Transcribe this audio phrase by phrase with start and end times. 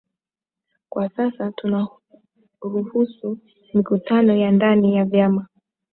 [0.89, 3.37] Kwa sasa tunaruhusu
[3.73, 5.47] mikutano ya ndani ya vyama